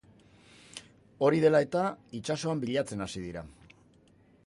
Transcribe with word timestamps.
Hori 1.27 1.43
dela 1.45 1.61
eta, 1.67 1.85
itsasoan 2.23 2.65
bilatzen 2.67 3.07
hasi 3.09 3.27
dira. 3.29 3.49